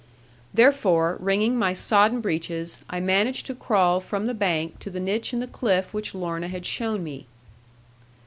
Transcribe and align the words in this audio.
Therefore, 0.51 1.17
wringing 1.19 1.59
my 1.59 1.73
sodden 1.73 2.21
breaches, 2.21 2.81
I 2.89 2.99
managed 2.99 3.45
to 3.45 3.53
crawl 3.53 3.99
from 3.99 4.25
the 4.25 4.33
bank 4.33 4.79
to 4.79 4.89
the 4.89 4.99
niche 4.99 5.31
in 5.31 5.41
the 5.41 5.45
cliff 5.45 5.93
which 5.93 6.15
Lorna 6.15 6.47
had 6.47 6.65
shown 6.65 7.03
me. 7.03 7.27